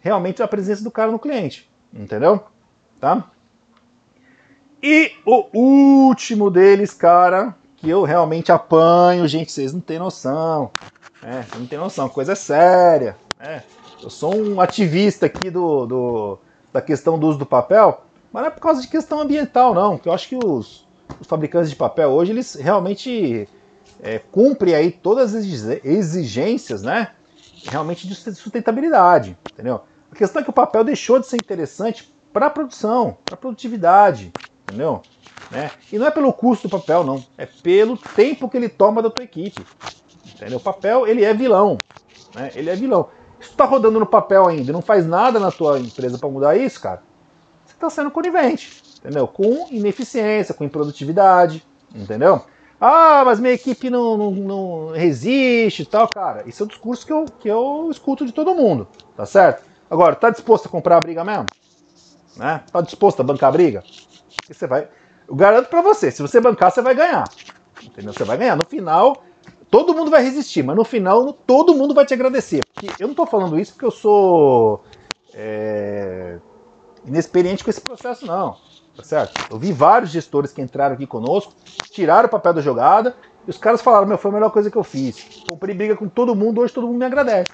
[0.01, 2.42] realmente a presença do cara no cliente, entendeu?
[3.01, 3.25] tá?
[4.83, 10.71] E o último deles, cara, que eu realmente apanho, gente, vocês não têm noção.
[11.23, 13.16] É, não tem noção, coisa séria.
[13.40, 13.62] É,
[14.02, 16.38] eu sou um ativista aqui do, do,
[16.72, 20.00] da questão do uso do papel, mas não é por causa de questão ambiental, não.
[20.04, 20.87] Eu acho que os,
[21.20, 23.48] os fabricantes de papel hoje, eles realmente
[24.02, 25.44] é, cumprem aí todas as
[25.84, 27.12] exigências, né?
[27.64, 29.80] Realmente de sustentabilidade, entendeu?
[30.11, 33.38] A questão é que o papel deixou de ser interessante para a produção, para a
[33.38, 34.32] produtividade,
[34.62, 35.02] entendeu?
[35.50, 35.70] Né?
[35.92, 37.24] E não é pelo custo do papel, não.
[37.37, 39.64] É pelo tempo que ele toma da tua equipe.
[40.34, 40.58] Entendeu?
[40.58, 41.78] O papel, ele é vilão.
[42.34, 42.52] Né?
[42.54, 43.08] Ele é vilão.
[43.40, 46.81] Tu tá rodando no papel ainda não faz nada na tua empresa para mudar isso,
[46.81, 47.03] cara,
[47.64, 48.83] você está sendo conivente.
[48.98, 49.29] Entendeu?
[49.29, 51.64] Com ineficiência, com improdutividade.
[51.94, 52.42] Entendeu?
[52.81, 56.42] Ah, mas minha equipe não, não, não resiste e tal, cara.
[56.46, 58.88] Isso é o discurso que eu, que eu escuto de todo mundo.
[59.16, 59.64] Tá certo?
[59.90, 61.46] Agora, tá disposto a comprar a briga mesmo?
[62.38, 62.62] né?
[62.72, 63.83] Tá disposto a bancar a briga?
[64.48, 64.88] E você vai.
[65.27, 67.24] Eu garanto para você, se você bancar, você vai ganhar.
[67.83, 68.12] Entendeu?
[68.12, 68.57] Você vai ganhar.
[68.57, 69.22] No final,
[69.70, 72.64] todo mundo vai resistir, mas no final, todo mundo vai te agradecer.
[72.74, 74.83] Porque eu não tô falando isso porque eu sou
[75.35, 76.38] é,
[77.07, 78.57] inexperiente com esse processo, não.
[78.96, 79.52] Tá certo?
[79.52, 81.52] Eu vi vários gestores que entraram aqui conosco,
[81.92, 83.14] tiraram o papel da jogada,
[83.46, 85.44] e os caras falaram: Meu, foi a melhor coisa que eu fiz.
[85.48, 87.52] Comprei briga com todo mundo, hoje todo mundo me agradece.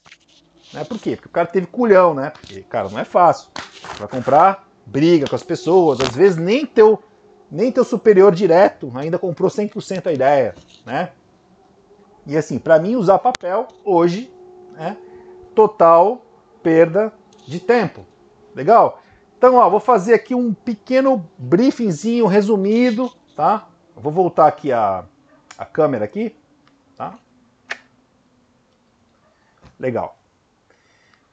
[0.73, 0.85] Né?
[0.85, 1.17] Por quê?
[1.17, 2.31] Porque o cara teve culhão, né?
[2.31, 3.51] Porque, cara, não é fácil.
[3.99, 7.03] Vai comprar briga com as pessoas, às vezes nem teu
[7.51, 11.13] nem teu superior direto ainda comprou 100% a ideia, né?
[12.27, 14.33] E assim, para mim usar papel hoje
[14.79, 14.97] é
[15.55, 16.25] total
[16.63, 17.13] perda
[17.47, 18.07] de tempo.
[18.55, 19.01] Legal?
[19.37, 23.69] Então, ó, vou fazer aqui um pequeno briefingzinho resumido, tá?
[23.95, 25.05] Vou voltar aqui a,
[25.59, 26.35] a câmera aqui,
[26.97, 27.15] tá?
[29.79, 30.17] Legal.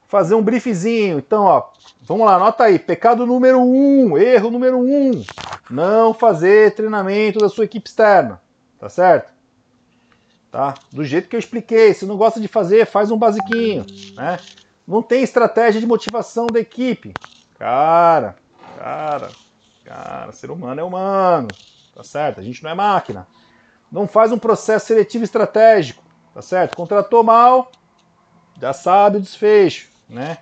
[0.06, 1.18] Fazer um briefzinho.
[1.18, 1.70] Então, ó,
[2.02, 2.78] vamos lá, anota aí.
[2.78, 5.24] Pecado número um, erro número um.
[5.70, 8.42] Não fazer treinamento da sua equipe externa.
[8.78, 9.31] Tá certo?
[10.52, 10.74] Tá?
[10.92, 11.94] Do jeito que eu expliquei.
[11.94, 13.84] Se não gosta de fazer, faz um basiquinho.
[14.14, 14.38] Né?
[14.86, 17.14] Não tem estratégia de motivação da equipe.
[17.58, 18.36] Cara,
[18.78, 19.30] cara,
[19.84, 21.48] cara, ser humano é humano.
[21.94, 22.40] Tá certo?
[22.40, 23.26] A gente não é máquina.
[23.90, 26.04] Não faz um processo seletivo estratégico.
[26.34, 26.76] Tá certo?
[26.76, 27.70] Contratou mal,
[28.58, 30.38] já sabe o desfecho, né?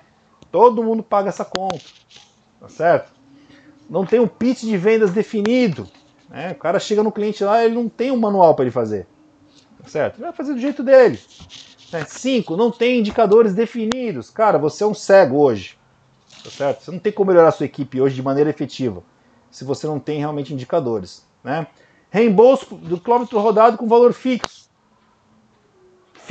[0.51, 1.81] Todo mundo paga essa conta,
[2.59, 3.11] tá certo?
[3.89, 5.87] Não tem um pitch de vendas definido,
[6.29, 6.51] né?
[6.51, 9.05] O cara chega no cliente lá, ele não tem um manual para ele fazer,
[9.87, 10.15] certo?
[10.15, 11.19] Ele vai fazer do jeito dele.
[11.91, 12.05] Né?
[12.07, 14.29] Cinco, não tem indicadores definidos.
[14.29, 15.77] Cara, você é um cego hoje,
[16.43, 16.83] tá certo?
[16.83, 19.03] Você não tem como melhorar a sua equipe hoje de maneira efetiva
[19.49, 21.67] se você não tem realmente indicadores, né?
[22.09, 24.61] Reembolso do quilômetro rodado com valor fixo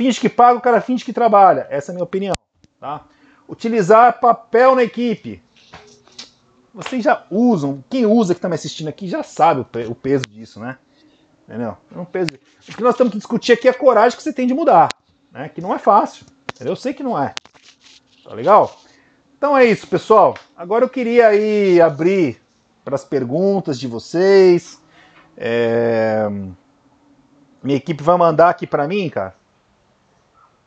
[0.01, 1.67] finge que paga, o cara finge que trabalha.
[1.69, 2.33] Essa é a minha opinião.
[2.79, 3.05] Tá?
[3.47, 5.43] Utilizar papel na equipe.
[6.73, 10.59] Vocês já usam, quem usa que está me assistindo aqui já sabe o peso disso,
[10.59, 10.77] né?
[11.51, 11.77] Entendeu?
[11.93, 12.29] É um peso.
[12.61, 14.87] O que nós que discutir aqui é a coragem que você tem de mudar,
[15.33, 15.49] né?
[15.49, 16.25] Que não é fácil.
[16.55, 16.71] Entendeu?
[16.71, 17.33] Eu sei que não é.
[18.23, 18.79] Tá legal?
[19.37, 20.33] Então é isso, pessoal.
[20.55, 22.41] Agora eu queria aí abrir
[22.85, 24.81] para as perguntas de vocês.
[25.35, 26.25] É...
[27.61, 29.35] Minha equipe vai mandar aqui para mim, cara,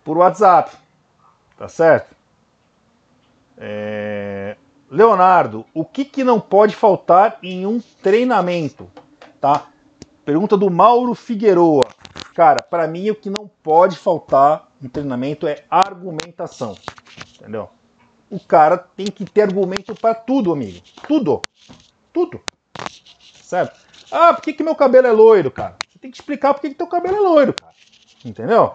[0.04, 0.76] por WhatsApp.
[1.56, 2.14] Tá certo?
[3.56, 4.58] É...
[4.90, 8.90] Leonardo, o que, que não pode faltar em um treinamento?
[9.40, 9.68] Tá?
[10.24, 11.84] Pergunta do Mauro Figueroa.
[12.34, 16.74] Cara, para mim o que não pode faltar em treinamento é argumentação.
[17.36, 17.68] Entendeu?
[18.30, 20.80] O cara tem que ter argumento para tudo, amigo.
[21.06, 21.42] Tudo.
[22.12, 22.40] Tudo.
[23.42, 23.78] Certo?
[24.10, 25.76] Ah, por que, que meu cabelo é loiro, cara?
[25.88, 27.74] Você tem que explicar por que, que teu cabelo é loiro, cara.
[28.24, 28.74] Entendeu?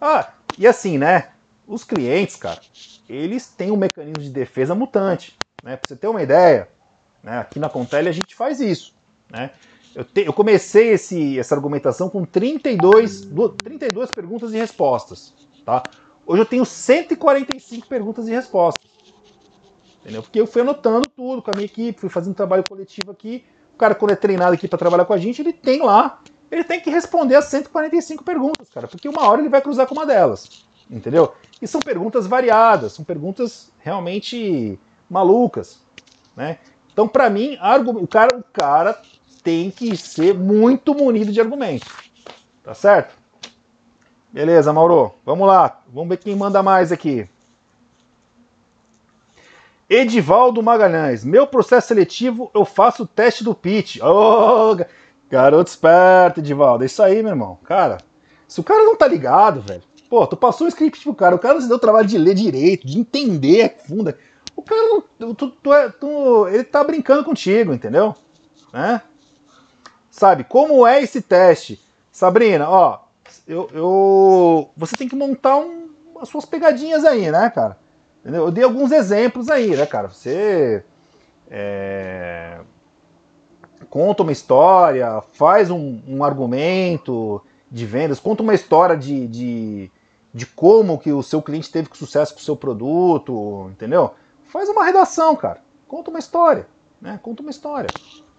[0.00, 1.30] Ah, e assim, né?
[1.66, 2.60] Os clientes, cara,
[3.08, 5.36] eles têm um mecanismo de defesa mutante.
[5.62, 5.76] Né?
[5.76, 6.68] Pra você ter uma ideia,
[7.22, 7.38] né?
[7.38, 8.94] aqui na Contele a gente faz isso.
[9.30, 9.50] Né?
[9.94, 13.28] Eu, te, eu comecei esse, essa argumentação com 32,
[13.62, 15.34] 32 perguntas e respostas.
[15.64, 15.84] Tá?
[16.26, 18.90] Hoje eu tenho 145 perguntas e respostas.
[20.00, 20.22] Entendeu?
[20.22, 23.44] Porque eu fui anotando tudo com a minha equipe, fui fazendo trabalho coletivo aqui.
[23.74, 26.20] O cara, quando é treinado aqui para trabalhar com a gente, ele tem lá
[26.50, 29.94] ele tem que responder as 145 perguntas, cara, porque uma hora ele vai cruzar com
[29.94, 31.34] uma delas, entendeu?
[31.60, 34.78] E são perguntas variadas, são perguntas realmente
[35.10, 35.82] malucas,
[36.36, 36.58] né?
[36.92, 37.56] Então, para mim,
[38.00, 39.00] o cara, o cara
[39.48, 41.88] tem que ser muito munido de argumentos,
[42.62, 43.14] tá certo?
[44.30, 47.26] Beleza, Mauro, vamos lá, vamos ver quem manda mais aqui.
[49.88, 54.00] Edivaldo Magalhães, meu processo seletivo eu faço o teste do pitch.
[54.02, 54.76] Oh,
[55.30, 56.84] Garoto esperto, Edivaldo.
[56.84, 57.58] É isso aí, meu irmão.
[57.64, 57.96] Cara,
[58.46, 59.82] se o cara não tá ligado, velho.
[60.10, 62.18] Pô, tu passou um script pro cara, o cara não se deu o trabalho de
[62.18, 64.18] ler direito, de entender funda.
[64.54, 64.82] O cara
[65.18, 65.34] não.
[65.34, 68.14] Tu, tu, é, tu, ele tá brincando contigo, entendeu?
[68.74, 69.00] Né?
[70.18, 71.80] Sabe, como é esse teste?
[72.10, 73.02] Sabrina, ó,
[73.46, 77.78] eu, eu você tem que montar um, as suas pegadinhas aí, né, cara?
[78.20, 78.46] Entendeu?
[78.46, 80.08] Eu dei alguns exemplos aí, né, cara?
[80.08, 80.84] Você.
[81.48, 82.58] É,
[83.88, 89.92] conta uma história, faz um, um argumento de vendas, conta uma história de, de,
[90.34, 94.14] de, como que o seu cliente teve sucesso com o seu produto, entendeu?
[94.42, 95.62] Faz uma redação, cara.
[95.86, 96.66] Conta uma história,
[97.00, 97.20] né?
[97.22, 97.88] Conta uma história.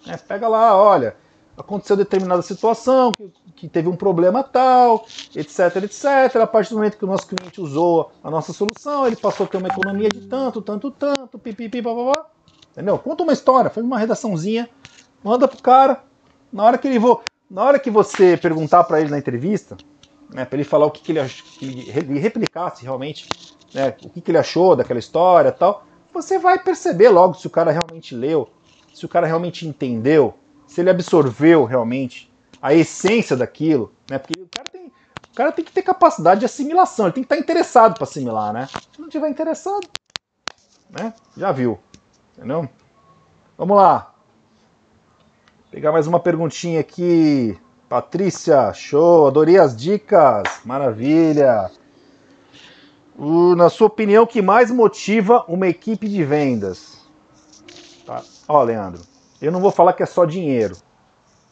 [0.06, 0.18] Né?
[0.28, 1.16] Pega lá, olha,
[1.60, 6.36] aconteceu determinada situação, que, que, teve um problema tal, etc, etc.
[6.42, 9.48] A partir do momento que o nosso cliente usou a nossa solução, ele passou a
[9.48, 12.26] ter uma economia de tanto, tanto, tanto, pipipi, papapá.
[12.72, 12.98] Entendeu?
[12.98, 14.68] Conta uma história, faz uma redaçãozinha
[15.22, 16.02] Manda pro cara.
[16.52, 19.76] Na hora que ele vou, na hora que você perguntar para ele na entrevista,
[20.32, 23.28] né, para ele falar o que, que ele que ele replicasse realmente,
[23.72, 27.50] né, o que, que ele achou daquela história, tal, você vai perceber logo se o
[27.50, 28.48] cara realmente leu,
[28.92, 30.34] se o cara realmente entendeu,
[30.70, 34.18] se ele absorveu realmente a essência daquilo, né?
[34.18, 37.26] Porque o cara tem, o cara tem que ter capacidade de assimilação, ele tem que
[37.26, 38.68] estar interessado para assimilar, né?
[38.94, 39.88] Se não tiver interessado,
[40.88, 41.12] né?
[41.36, 41.76] Já viu,
[42.38, 42.68] entendeu?
[43.58, 44.14] Vamos lá.
[45.72, 47.58] Pegar mais uma perguntinha aqui.
[47.88, 51.68] Patrícia, show, adorei as dicas, maravilha.
[53.56, 57.04] Na sua opinião, o que mais motiva uma equipe de vendas?
[58.06, 58.22] Tá.
[58.46, 59.02] Ó, Leandro,
[59.40, 60.76] Eu não vou falar que é só dinheiro,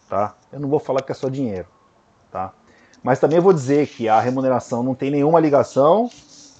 [0.09, 0.35] tá?
[0.53, 1.66] Eu não vou falar que é só dinheiro,
[2.31, 2.53] tá?
[3.03, 6.11] Mas também vou dizer que a remuneração não tem nenhuma ligação,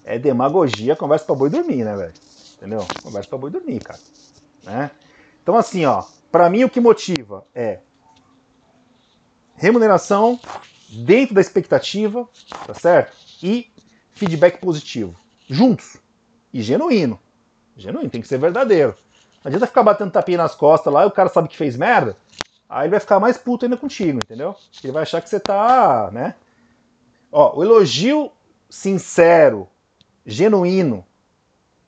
[0.03, 2.13] é demagogia, conversa para boi dormir, né, velho?
[2.57, 2.85] Entendeu?
[3.03, 3.99] Conversa para boi dormir, cara.
[4.63, 4.91] Né?
[5.43, 7.79] Então, assim, ó, para mim o que motiva é
[9.55, 10.39] remuneração
[10.89, 12.27] dentro da expectativa,
[12.65, 13.15] tá certo?
[13.43, 13.69] E
[14.09, 15.15] feedback positivo.
[15.47, 15.97] Juntos.
[16.51, 17.19] E genuíno.
[17.77, 18.95] Genuíno, tem que ser verdadeiro.
[19.43, 22.15] Não adianta ficar batendo tapinha nas costas lá e o cara sabe que fez merda.
[22.67, 24.55] Aí ele vai ficar mais puto ainda contigo, entendeu?
[24.83, 26.35] Ele vai achar que você tá, né?
[27.31, 28.31] Ó, o elogio
[28.69, 29.67] sincero,
[30.25, 31.05] genuíno,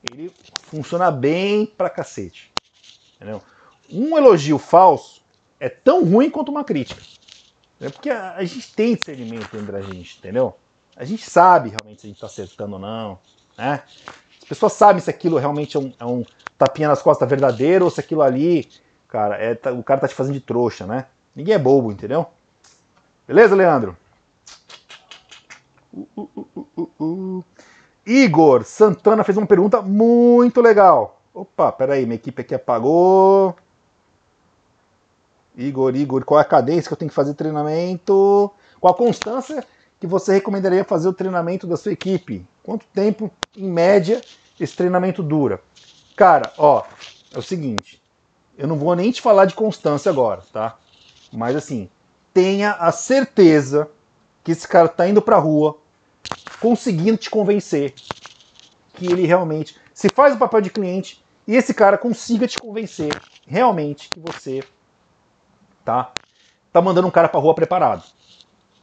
[0.10, 0.32] ele
[0.64, 2.52] funciona bem pra cacete.
[3.16, 3.42] Entendeu?
[3.92, 5.22] Um elogio falso
[5.60, 7.02] é tão ruim quanto uma crítica.
[7.76, 7.92] Entendeu?
[7.92, 10.56] Porque a, a, gente tem discernimento entre a gente, entendeu?
[10.96, 13.20] A gente sabe realmente se a gente tá acertando ou não,
[13.58, 13.84] né?
[14.52, 16.26] As pessoas sabem se aquilo realmente é um, é um
[16.58, 18.68] tapinha nas costas verdadeiro ou se aquilo ali,
[19.08, 21.06] cara, é, tá, o cara tá te fazendo de trouxa, né?
[21.34, 22.28] Ninguém é bobo, entendeu?
[23.26, 23.96] Beleza, Leandro?
[25.94, 27.46] Uh, uh, uh,
[28.06, 31.22] Igor Santana fez uma pergunta muito legal.
[31.34, 33.56] Opa, peraí, minha equipe aqui apagou.
[35.56, 38.52] Igor, Igor, qual é a cadência que eu tenho que fazer treinamento?
[38.82, 39.64] Qual a constância
[39.98, 42.46] que você recomendaria fazer o treinamento da sua equipe?
[42.62, 44.22] Quanto tempo, em média,
[44.64, 45.62] esse treinamento dura?
[46.16, 46.84] Cara, ó,
[47.34, 48.02] é o seguinte,
[48.58, 50.78] eu não vou nem te falar de constância agora, tá?
[51.32, 51.90] Mas assim,
[52.34, 53.90] tenha a certeza
[54.44, 55.78] que esse cara tá indo pra rua
[56.60, 57.94] conseguindo te convencer
[58.94, 63.12] que ele realmente se faz o papel de cliente e esse cara consiga te convencer
[63.48, 64.64] realmente que você
[65.84, 66.12] tá
[66.72, 68.04] tá mandando um cara para rua preparado.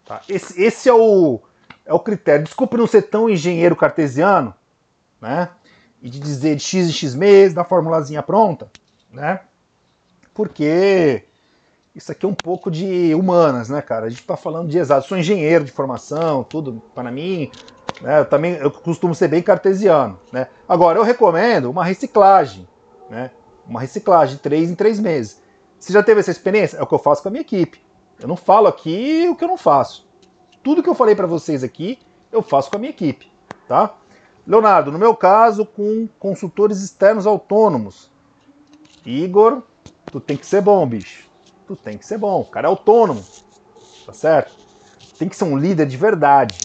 [0.05, 0.21] Tá?
[0.29, 1.41] Esse, esse é o
[1.87, 2.45] é o critério.
[2.45, 4.55] Desculpe não ser tão engenheiro cartesiano,
[5.21, 5.51] né?
[6.01, 8.71] E de dizer de x em x meses, da formulazinha pronta,
[9.13, 9.41] né?
[10.33, 11.25] Porque
[11.95, 14.07] isso aqui é um pouco de humanas, né, cara?
[14.07, 15.09] A gente tá falando de exato.
[15.09, 17.51] Sou engenheiro de formação, tudo para mim.
[18.01, 20.47] Né, eu também eu costumo ser bem cartesiano, né?
[20.69, 22.69] Agora eu recomendo uma reciclagem,
[23.11, 23.33] né?
[23.67, 25.43] Uma reciclagem três em três meses.
[25.79, 26.77] Você já teve essa experiência?
[26.77, 27.83] É o que eu faço com a minha equipe.
[28.21, 30.09] Eu não falo aqui o que eu não faço.
[30.63, 31.99] Tudo que eu falei para vocês aqui,
[32.31, 33.31] eu faço com a minha equipe,
[33.67, 33.95] tá?
[34.49, 38.11] Leonardo, no meu caso, com consultores externos autônomos.
[39.07, 39.63] Igor,
[40.11, 41.29] tu tem que ser bom, bicho
[41.69, 42.41] tu tem que ser bom.
[42.41, 43.23] O cara é autônomo,
[44.07, 44.57] tá certo?
[45.19, 46.59] Tem que ser um líder de verdade.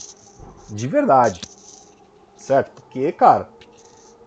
[0.70, 1.42] De verdade.
[2.38, 2.82] Certo?
[2.82, 3.50] Porque, cara,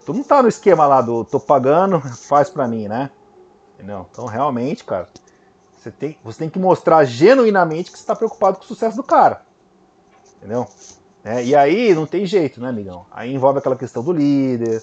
[0.05, 3.11] tu não tá no esquema lá do tô pagando, faz pra mim, né?
[3.75, 4.07] Entendeu?
[4.11, 5.09] Então, realmente, cara,
[5.77, 9.03] você tem, você tem que mostrar genuinamente que você tá preocupado com o sucesso do
[9.03, 9.43] cara.
[10.37, 10.67] Entendeu?
[11.27, 13.05] É, e aí não tem jeito, né, amigão?
[13.11, 14.81] Aí envolve aquela questão do líder,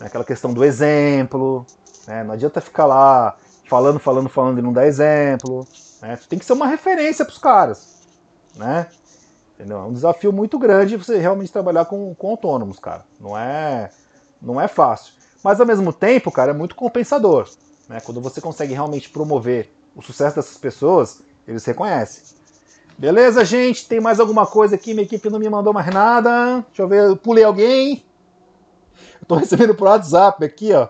[0.00, 1.66] né, aquela questão do exemplo.
[2.08, 2.24] Né?
[2.24, 3.36] Não adianta ficar lá
[3.68, 5.66] falando, falando, falando e não dá exemplo.
[6.00, 6.18] Né?
[6.30, 8.00] Tem que ser uma referência para os caras.
[8.56, 8.86] Né?
[9.54, 9.76] Entendeu?
[9.76, 13.04] É um desafio muito grande você realmente trabalhar com, com autônomos, cara.
[13.20, 13.90] Não é,
[14.40, 15.12] não é fácil.
[15.44, 17.50] Mas ao mesmo tempo, cara, é muito compensador.
[17.86, 18.00] Né?
[18.00, 22.22] Quando você consegue realmente promover o sucesso dessas pessoas, eles reconhecem.
[22.98, 23.88] Beleza, gente?
[23.88, 24.94] Tem mais alguma coisa aqui?
[24.94, 26.64] Minha equipe não me mandou mais nada.
[26.68, 28.04] Deixa eu ver, eu pulei alguém.
[29.20, 30.88] Eu tô recebendo por WhatsApp aqui, ó.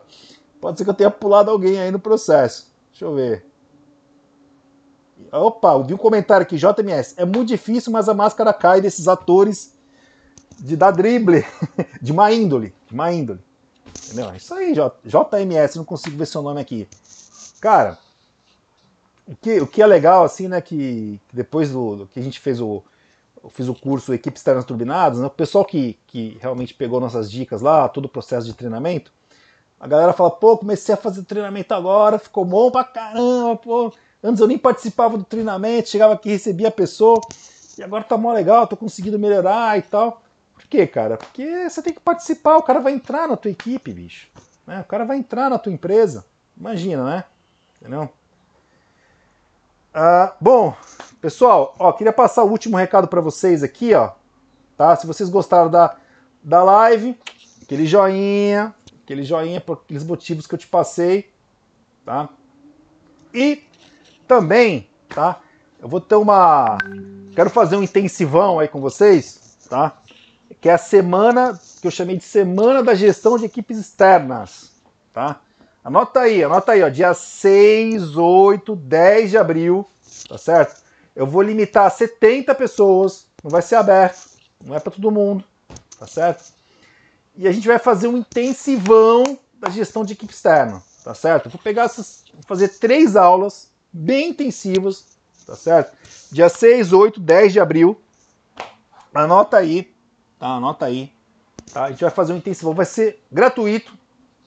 [0.61, 2.73] Pode ser que eu tenha pulado alguém aí no processo.
[2.91, 3.47] Deixa eu ver.
[5.31, 7.15] Opa, vi um comentário aqui, JMS.
[7.17, 9.75] É muito difícil, mas a máscara cai desses atores
[10.59, 11.45] de dar drible,
[12.01, 12.75] de má índole.
[12.89, 13.41] De má índole.
[14.05, 14.31] Entendeu?
[14.31, 16.89] É isso aí, J, JMS, não consigo ver seu nome aqui.
[17.61, 17.99] Cara,
[19.27, 22.23] o que, o que é legal, assim, né, que, que depois do, do, que a
[22.23, 22.83] gente fez o.
[23.51, 27.61] Fiz o curso Equipes Externas Turbinadas, né, o pessoal que, que realmente pegou nossas dicas
[27.61, 29.13] lá, todo o processo de treinamento,
[29.81, 33.93] a galera fala, pô, comecei a fazer treinamento agora, ficou bom pra caramba, pô.
[34.23, 37.21] Antes eu nem participava do treinamento, chegava aqui, recebia a pessoa,
[37.77, 40.23] e agora tá mó legal, tô conseguindo melhorar e tal.
[40.55, 41.17] Por quê, cara?
[41.17, 44.29] Porque você tem que participar, o cara vai entrar na tua equipe, bicho.
[44.65, 44.81] Né?
[44.81, 46.25] O cara vai entrar na tua empresa.
[46.57, 47.25] Imagina, né?
[47.81, 48.09] Entendeu?
[49.95, 50.75] Ah, bom,
[51.21, 54.13] pessoal, ó, queria passar o último recado para vocês aqui, ó.
[54.75, 54.97] Tá?
[54.97, 55.97] Se vocês gostaram da,
[56.43, 57.19] da live,
[57.61, 61.31] aquele joinha, aquele joinha por aqueles motivos que eu te passei,
[62.07, 62.31] tá?
[63.35, 63.65] E
[64.27, 65.41] também, tá?
[65.79, 66.79] Eu vou ter uma
[67.35, 70.01] quero fazer um intensivão aí com vocês, tá?
[70.59, 74.73] Que é a semana que eu chamei de semana da gestão de equipes externas,
[75.13, 75.41] tá?
[75.85, 79.87] Anota aí, anota aí, ó, dia 6, 8, 10 de abril,
[80.29, 80.83] tá certo?
[81.15, 84.31] Eu vou limitar a 70 pessoas, não vai ser aberto,
[84.65, 85.45] não é para todo mundo,
[85.99, 86.53] tá certo?
[87.37, 91.49] e a gente vai fazer um intensivão da gestão de equipe externa, tá certo?
[91.49, 95.17] Vou pegar essas, vou fazer três aulas bem intensivas,
[95.47, 95.97] tá certo?
[96.31, 98.01] Dia 6, 8, 10 de abril.
[99.15, 99.93] Anota aí,
[100.39, 100.49] tá?
[100.49, 101.13] Anota aí.
[101.73, 101.85] Tá?
[101.85, 103.97] A gente vai fazer um intensivo, vai ser gratuito,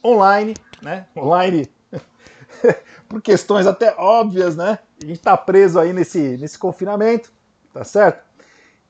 [0.06, 1.08] online, né?
[1.16, 1.72] Online
[3.10, 4.80] por questões até óbvias, né?
[5.04, 7.32] A gente tá preso aí nesse, nesse confinamento,
[7.74, 8.24] tá certo?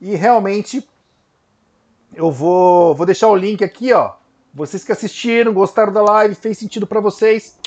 [0.01, 0.87] E realmente
[2.13, 4.13] eu vou, vou deixar o link aqui, ó.
[4.53, 7.59] Vocês que assistiram, gostaram da live, fez sentido para vocês,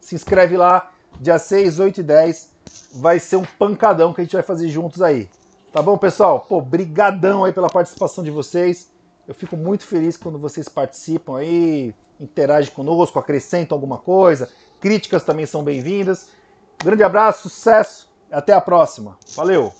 [0.00, 2.54] se inscreve lá, dia 6, 8 e 10.
[2.94, 5.30] Vai ser um pancadão que a gente vai fazer juntos aí.
[5.72, 6.40] Tá bom, pessoal?
[6.40, 8.92] Pô, brigadão aí pela participação de vocês.
[9.26, 14.50] Eu fico muito feliz quando vocês participam aí, interagem conosco, acrescentam alguma coisa.
[14.80, 16.30] Críticas também são bem-vindas.
[16.82, 19.18] Grande abraço, sucesso, até a próxima.
[19.34, 19.72] Valeu!